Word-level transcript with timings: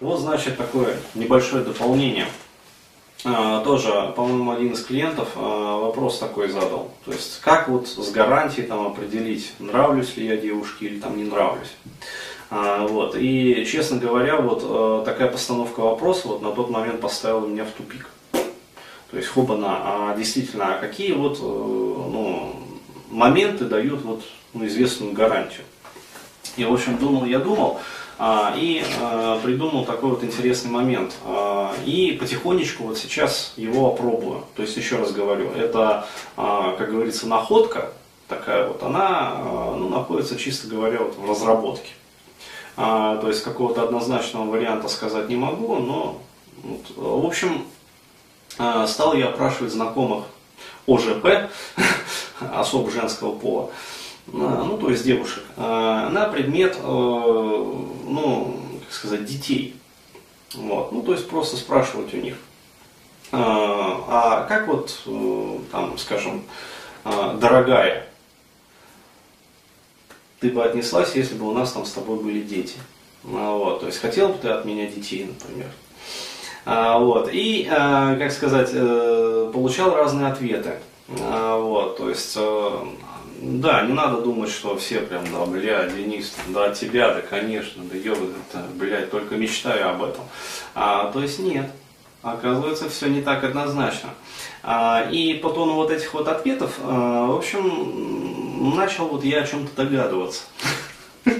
Вот, 0.00 0.20
значит, 0.20 0.56
такое 0.56 0.96
небольшое 1.14 1.64
дополнение. 1.64 2.26
А, 3.24 3.64
тоже, 3.64 4.12
по-моему, 4.14 4.52
один 4.52 4.72
из 4.72 4.84
клиентов 4.84 5.30
а, 5.34 5.78
вопрос 5.80 6.18
такой 6.18 6.48
задал. 6.48 6.90
То 7.04 7.12
есть, 7.12 7.40
как 7.40 7.68
вот 7.68 7.88
с 7.88 8.10
гарантией 8.12 8.66
там 8.66 8.86
определить, 8.86 9.52
нравлюсь 9.58 10.16
ли 10.16 10.26
я 10.26 10.36
девушке 10.36 10.86
или 10.86 11.00
там 11.00 11.16
не 11.16 11.24
нравлюсь. 11.24 11.74
А, 12.50 12.86
вот. 12.86 13.16
И, 13.16 13.66
честно 13.66 13.98
говоря, 13.98 14.40
вот 14.40 15.04
такая 15.04 15.28
постановка 15.28 15.80
вопроса 15.80 16.28
вот 16.28 16.42
на 16.42 16.52
тот 16.52 16.70
момент 16.70 17.00
поставила 17.00 17.46
меня 17.46 17.64
в 17.64 17.72
тупик. 17.72 18.08
То 19.10 19.16
есть, 19.16 19.28
хобана, 19.28 19.80
а 19.82 20.16
действительно, 20.16 20.74
а 20.74 20.78
какие 20.78 21.12
вот 21.12 21.38
э, 21.38 21.42
ну, 21.42 22.54
моменты 23.10 23.64
дают 23.64 24.02
вот 24.02 24.22
ну, 24.52 24.66
известную 24.66 25.12
гарантию? 25.12 25.64
И, 26.58 26.64
в 26.64 26.72
общем, 26.72 26.98
думал, 26.98 27.24
я 27.24 27.38
думал, 27.38 27.80
а, 28.18 28.52
и 28.56 28.82
а, 29.00 29.38
придумал 29.40 29.84
такой 29.84 30.10
вот 30.10 30.24
интересный 30.24 30.70
момент. 30.70 31.14
А, 31.24 31.72
и 31.86 32.16
потихонечку 32.18 32.82
вот 32.82 32.98
сейчас 32.98 33.52
его 33.56 33.92
опробую. 33.92 34.44
То 34.56 34.62
есть, 34.62 34.76
еще 34.76 34.96
раз 34.96 35.12
говорю, 35.12 35.50
это, 35.52 36.06
как 36.34 36.90
говорится, 36.90 37.28
находка 37.28 37.92
такая 38.26 38.66
вот, 38.66 38.82
она 38.82 39.36
ну, 39.76 39.88
находится, 39.88 40.36
чисто 40.36 40.66
говоря, 40.66 40.98
вот 40.98 41.16
в 41.16 41.30
разработке. 41.30 41.90
То 42.76 43.24
есть, 43.26 43.42
какого-то 43.42 43.82
однозначного 43.82 44.50
варианта 44.50 44.88
сказать 44.88 45.28
не 45.28 45.36
могу, 45.36 45.76
но, 45.76 46.20
вот, 46.62 47.22
в 47.22 47.26
общем, 47.26 47.64
стал 48.86 49.14
я 49.14 49.28
опрашивать 49.28 49.72
знакомых 49.72 50.24
ОЖП, 50.86 51.50
особо 52.40 52.90
женского 52.90 53.32
пола, 53.32 53.70
ну, 54.32 54.78
то 54.78 54.90
есть 54.90 55.04
девушек, 55.04 55.42
на 55.56 56.28
предмет, 56.32 56.76
э, 56.76 56.82
ну, 56.82 58.60
как 58.84 58.92
сказать, 58.92 59.24
детей. 59.24 59.74
Вот. 60.54 60.92
Ну, 60.92 61.02
то 61.02 61.12
есть 61.12 61.28
просто 61.28 61.56
спрашивать 61.56 62.12
у 62.14 62.18
них, 62.18 62.36
а 63.32 64.46
как 64.48 64.68
вот, 64.68 65.02
э, 65.06 65.58
там, 65.70 65.98
скажем, 65.98 66.44
дорогая, 67.04 68.06
ты 70.40 70.50
бы 70.50 70.64
отнеслась, 70.64 71.14
если 71.14 71.34
бы 71.34 71.48
у 71.48 71.52
нас 71.52 71.72
там 71.72 71.84
с 71.84 71.92
тобой 71.92 72.18
были 72.18 72.40
дети. 72.40 72.76
Вот, 73.24 73.80
то 73.80 73.86
есть 73.86 73.98
хотел 74.00 74.28
бы 74.28 74.38
ты 74.38 74.48
от 74.48 74.64
меня 74.64 74.86
детей, 74.86 75.26
например. 75.26 75.68
А, 76.64 76.98
вот, 76.98 77.28
и, 77.32 77.64
как 77.68 78.30
сказать, 78.30 78.70
э, 78.72 79.50
получал 79.52 79.94
разные 79.94 80.28
ответы. 80.28 80.74
А, 81.20 81.58
вот, 81.58 81.96
то 81.96 82.08
есть 82.08 82.38
да, 83.60 83.82
не 83.82 83.92
надо 83.92 84.20
думать, 84.20 84.50
что 84.50 84.76
все 84.76 85.00
прям, 85.00 85.24
да, 85.32 85.44
бля, 85.46 85.86
Денис, 85.86 86.34
да, 86.48 86.66
от 86.66 86.78
тебя, 86.78 87.12
да, 87.12 87.20
конечно, 87.20 87.82
да, 87.84 87.96
ё, 87.96 88.14
это, 88.14 88.64
блядь, 88.74 89.10
только 89.10 89.36
мечтаю 89.36 89.90
об 89.90 90.02
этом. 90.02 90.24
А, 90.74 91.10
то 91.10 91.20
есть 91.20 91.38
нет, 91.38 91.70
оказывается, 92.22 92.88
все 92.88 93.08
не 93.08 93.22
так 93.22 93.44
однозначно. 93.44 94.10
А, 94.62 95.08
и 95.10 95.34
по 95.34 95.50
тону 95.50 95.74
вот 95.74 95.90
этих 95.90 96.14
вот 96.14 96.28
ответов, 96.28 96.78
а, 96.82 97.26
в 97.26 97.36
общем, 97.36 98.76
начал 98.76 99.08
вот 99.08 99.24
я 99.24 99.42
о 99.42 99.46
чем-то 99.46 99.74
догадываться. 99.76 100.42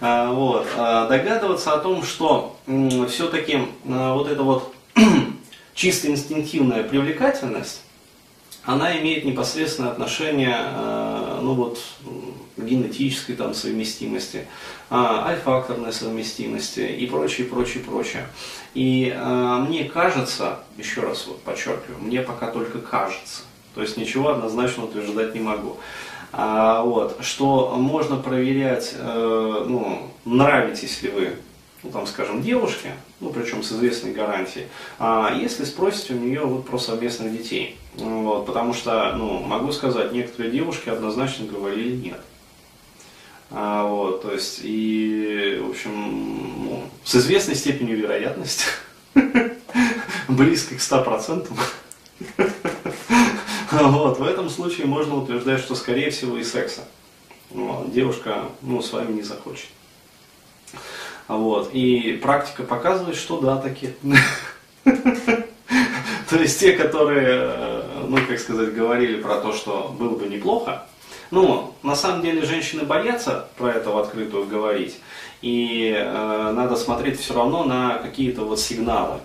А, 0.00 0.30
вот, 0.30 0.64
а, 0.76 1.08
догадываться 1.08 1.72
о 1.72 1.78
том, 1.78 2.04
что 2.04 2.56
все-таки 3.08 3.58
а, 3.88 4.14
вот 4.14 4.28
эта 4.28 4.44
вот 4.44 4.72
чисто 5.74 6.06
инстинктивная 6.06 6.84
привлекательность, 6.84 7.82
она 8.68 8.98
имеет 8.98 9.24
непосредственное 9.24 9.92
отношение 9.92 10.54
э, 10.54 11.38
ну 11.40 11.54
вот, 11.54 11.78
генетической 12.58 13.32
там, 13.32 13.54
совместимости, 13.54 14.46
а, 14.90 15.26
альфакторной 15.26 15.90
совместимости 15.90 16.80
и 16.80 17.06
прочее, 17.06 17.46
прочее, 17.46 17.82
прочее. 17.82 18.26
И 18.74 19.10
э, 19.16 19.64
мне 19.66 19.84
кажется, 19.84 20.58
еще 20.76 21.00
раз 21.00 21.26
вот 21.26 21.40
подчеркиваю, 21.40 21.98
мне 22.00 22.20
пока 22.20 22.50
только 22.50 22.80
кажется, 22.80 23.40
то 23.74 23.80
есть 23.80 23.96
ничего 23.96 24.28
однозначно 24.28 24.84
утверждать 24.84 25.34
не 25.34 25.40
могу, 25.40 25.78
вот, 26.30 27.16
что 27.22 27.74
можно 27.78 28.16
проверять, 28.16 28.92
э, 28.94 29.64
ну, 29.66 30.10
нравитесь 30.26 31.00
ли 31.00 31.08
вы 31.08 31.32
ну, 31.82 31.90
там, 31.90 32.06
скажем, 32.06 32.42
девушке, 32.42 32.94
ну, 33.20 33.30
причем 33.30 33.62
с 33.62 33.72
известной 33.72 34.12
гарантией, 34.12 34.66
а 34.98 35.34
если 35.34 35.64
спросите 35.64 36.14
у 36.14 36.18
нее 36.18 36.40
вот 36.40 36.66
про 36.66 36.78
совместных 36.78 37.36
детей. 37.36 37.78
Вот, 37.94 38.46
потому 38.46 38.74
что, 38.74 39.12
ну, 39.16 39.40
могу 39.40 39.72
сказать, 39.72 40.12
некоторые 40.12 40.52
девушки 40.52 40.88
однозначно 40.88 41.46
говорили 41.46 41.96
нет. 41.96 42.20
А, 43.50 43.86
вот, 43.86 44.22
то 44.22 44.32
есть, 44.32 44.60
и, 44.62 45.60
в 45.62 45.70
общем, 45.70 46.64
ну, 46.64 46.84
с 47.04 47.14
известной 47.16 47.54
степенью 47.54 47.96
вероятности, 47.96 48.66
близко 50.28 50.74
к 50.74 50.78
100%, 50.78 51.48
вот, 53.72 54.18
в 54.18 54.22
этом 54.22 54.50
случае 54.50 54.86
можно 54.86 55.16
утверждать, 55.16 55.60
что, 55.60 55.74
скорее 55.74 56.10
всего, 56.10 56.36
и 56.36 56.44
секса 56.44 56.82
девушка 57.50 58.48
ну, 58.62 58.82
с 58.82 58.92
вами 58.92 59.12
не 59.12 59.22
захочет. 59.22 59.68
Вот. 61.28 61.70
И 61.72 62.18
практика 62.22 62.62
показывает, 62.64 63.16
что 63.16 63.40
да, 63.40 63.56
такие. 63.56 63.94
То 64.84 66.36
есть 66.36 66.60
те, 66.60 66.72
которые, 66.72 67.26
э, 67.28 68.04
ну, 68.08 68.18
как 68.26 68.38
сказать, 68.38 68.74
говорили 68.74 69.20
про 69.20 69.36
то, 69.36 69.52
что 69.52 69.94
было 69.98 70.16
бы 70.16 70.26
неплохо, 70.26 70.86
ну, 71.30 71.74
на 71.82 71.94
самом 71.94 72.22
деле 72.22 72.42
женщины 72.42 72.84
боятся 72.84 73.48
про 73.56 73.70
это 73.72 73.90
в 73.90 73.98
открытую 73.98 74.46
говорить, 74.46 74.98
и 75.42 75.94
э, 75.96 76.52
надо 76.54 76.76
смотреть 76.76 77.20
все 77.20 77.34
равно 77.34 77.64
на 77.64 77.98
какие-то 77.98 78.44
вот 78.44 78.60
сигналы. 78.60 79.20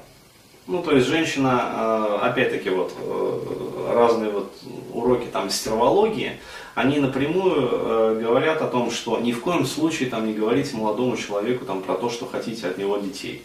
Ну, 0.68 0.81
то 0.81 0.91
есть 0.96 1.08
женщина, 1.08 1.62
э, 1.75 2.20
опять-таки, 2.24 2.70
вот 2.70 2.94
э, 2.97 3.94
разные 3.94 4.31
вот 4.31 4.53
уроки 4.94 5.28
там 5.31 5.50
стервологии, 5.50 6.40
они 6.75 7.00
напрямую 7.00 7.69
э, 7.72 8.19
говорят 8.22 8.61
о 8.61 8.67
том, 8.67 8.91
что 8.91 9.19
ни 9.19 9.31
в 9.31 9.41
коем 9.41 9.66
случае 9.66 10.09
там 10.09 10.25
не 10.25 10.34
говорите 10.34 10.75
молодому 10.75 11.17
человеку 11.17 11.66
там 11.66 11.81
про 11.81 11.95
то, 11.95 12.09
что 12.09 12.25
хотите 12.25 12.67
от 12.67 12.78
него 12.78 12.97
детей. 12.97 13.44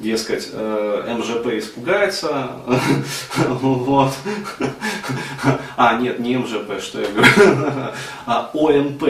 Дескать, 0.00 0.52
МЖП 0.52 1.46
испугается, 1.52 2.50
вот. 3.46 4.10
А, 5.76 5.96
нет, 5.98 6.18
не 6.18 6.36
МЖП, 6.36 6.80
что 6.80 7.00
я 7.00 7.08
говорю, 7.08 7.30
а 8.26 8.50
ОМП, 8.52 9.04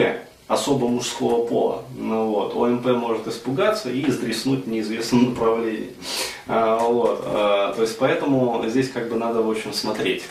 особо 0.47 0.87
мужского 0.87 1.45
пола. 1.45 1.83
Ну, 1.97 2.27
вот. 2.27 2.55
ОМП 2.55 2.85
может 2.87 3.27
испугаться 3.27 3.89
и 3.89 4.07
издреснуть 4.07 4.65
в 4.65 4.69
неизвестном 4.69 5.29
направлении. 5.31 5.93
А, 6.47 6.79
вот. 6.79 7.23
А, 7.25 7.73
то 7.73 7.81
есть 7.81 7.97
поэтому 7.97 8.63
здесь 8.67 8.89
как 8.89 9.09
бы 9.09 9.15
надо 9.15 9.41
в 9.41 9.49
общем 9.49 9.73
смотреть. 9.73 10.23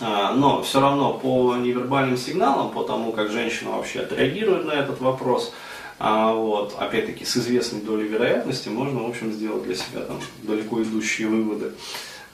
А, 0.00 0.32
но 0.32 0.62
все 0.62 0.80
равно 0.80 1.14
по 1.14 1.56
невербальным 1.56 2.16
сигналам, 2.16 2.70
по 2.70 2.82
тому, 2.82 3.12
как 3.12 3.30
женщина 3.30 3.70
вообще 3.70 4.00
отреагирует 4.00 4.66
на 4.66 4.72
этот 4.72 5.00
вопрос, 5.00 5.52
а, 5.98 6.32
вот, 6.34 6.76
опять-таки 6.78 7.24
с 7.24 7.36
известной 7.36 7.80
долей 7.80 8.06
вероятности 8.06 8.68
можно, 8.68 9.02
в 9.02 9.08
общем, 9.08 9.32
сделать 9.32 9.64
для 9.64 9.74
себя 9.74 10.02
там 10.02 10.20
далеко 10.42 10.82
идущие 10.82 11.28
выводы. 11.28 11.72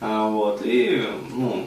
А, 0.00 0.28
вот, 0.28 0.62
и, 0.64 1.04
ну, 1.30 1.66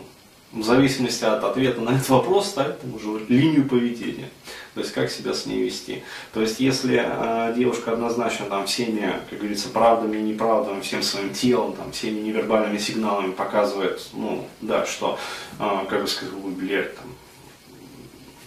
в 0.56 0.64
зависимости 0.64 1.26
от 1.26 1.44
ответа 1.44 1.82
на 1.82 1.92
этот 1.92 2.10
вопрос 2.10 2.48
ставить 2.48 2.80
там 2.80 2.96
уже 2.96 3.26
линию 3.28 3.68
поведения. 3.68 4.30
То 4.74 4.80
есть 4.82 4.94
как 4.94 5.12
себя 5.12 5.34
с 5.34 5.46
ней 5.46 5.64
вести. 5.64 6.04
То 6.34 6.42
есть 6.42 6.60
если 6.60 7.04
э, 7.06 7.54
девушка 7.56 7.92
однозначно 7.92 8.46
там 8.46 8.66
всеми, 8.66 9.14
как 9.30 9.40
говорится, 9.40 9.70
правдами 9.70 10.18
и 10.18 10.22
неправдами, 10.22 10.82
всем 10.82 11.04
своим 11.04 11.34
телом, 11.34 11.74
там, 11.74 11.92
всеми 11.92 12.22
невербальными 12.22 12.78
сигналами 12.78 13.32
показывает, 13.32 14.02
ну, 14.14 14.48
да, 14.62 14.86
что, 14.86 15.20
э, 15.60 15.86
как 15.90 16.02
бы 16.02 16.08
сказать, 16.08 16.34
ой, 16.44 16.52
блядь, 16.52 16.96
там, 16.96 17.06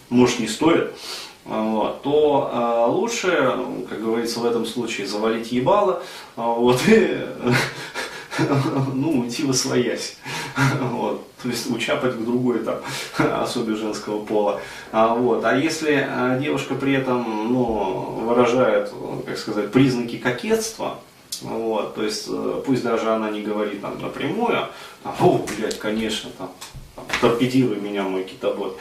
может 0.09 0.39
не 0.39 0.47
стоит, 0.47 0.91
вот, 1.45 2.01
то 2.03 2.51
э, 2.51 2.91
лучше, 2.91 3.55
как 3.89 4.01
говорится 4.01 4.39
в 4.39 4.45
этом 4.45 4.65
случае, 4.65 5.07
завалить 5.07 5.51
ебало, 5.51 6.03
э, 6.37 6.41
вот, 6.41 6.79
и 6.87 7.19
ну, 8.93 9.21
уйти 9.21 9.43
во 9.43 9.53
своясь. 9.53 10.17
Вот. 10.81 11.25
То 11.41 11.47
есть 11.49 11.71
учапать 11.71 12.15
к 12.15 12.25
другой 12.25 12.59
там, 12.59 12.79
особе 13.41 13.75
женского 13.75 14.25
пола. 14.25 14.59
А, 14.91 15.15
вот. 15.15 15.45
а 15.45 15.55
если 15.55 16.05
а, 16.09 16.37
девушка 16.37 16.75
при 16.75 16.93
этом 16.93 17.53
ну, 17.53 18.23
выражает, 18.25 18.91
как 19.25 19.37
сказать, 19.37 19.71
признаки 19.71 20.17
кокетства, 20.17 20.99
вот, 21.41 21.95
то 21.95 22.03
есть 22.03 22.25
э, 22.27 22.61
пусть 22.65 22.83
даже 22.83 23.09
она 23.09 23.29
не 23.29 23.41
говорит 23.41 23.81
там 23.81 24.01
напрямую, 24.01 24.67
там, 25.03 25.15
о, 25.21 25.45
блядь, 25.57 25.79
конечно, 25.79 26.29
там, 26.37 26.51
торпедируй 27.21 27.77
меня, 27.77 28.03
мой 28.03 28.25
китобой. 28.25 28.73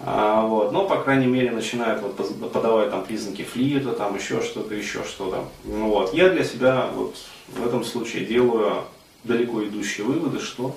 А, 0.00 0.46
вот, 0.46 0.72
но, 0.72 0.86
по 0.86 0.96
крайней 0.96 1.26
мере, 1.26 1.50
начинает 1.50 2.00
вот, 2.00 2.16
подавать 2.52 2.90
там 2.90 3.04
признаки 3.04 3.42
флирта, 3.42 3.92
там 3.92 4.16
еще 4.16 4.40
что-то, 4.40 4.74
еще 4.74 5.04
что-то. 5.04 5.44
Вот. 5.64 6.14
Я 6.14 6.30
для 6.30 6.42
себя 6.42 6.88
вот, 6.94 7.14
в 7.48 7.66
этом 7.66 7.84
случае 7.84 8.24
делаю 8.24 8.84
далеко 9.24 9.64
идущие 9.64 10.06
выводы, 10.06 10.40
что 10.40 10.76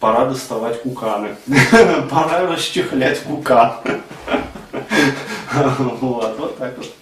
пора 0.00 0.26
доставать 0.26 0.82
куканы, 0.82 1.36
пора 2.10 2.46
расчехлять 2.46 3.20
кукан. 3.20 3.72
Вот, 6.00 6.38
вот 6.38 6.58
так 6.58 6.76
вот. 6.76 6.94